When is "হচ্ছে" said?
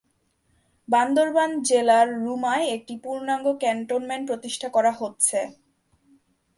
5.01-5.39